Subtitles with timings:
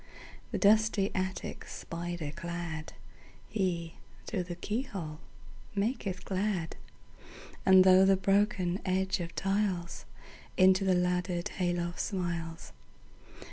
[0.49, 3.91] The dusty attic spider cladHe,
[4.25, 5.19] through the keyhole,
[5.75, 6.75] maketh glad;
[7.67, 10.05] And through the broken edge of tiles,
[10.57, 12.73] Into the laddered hay loft smiles.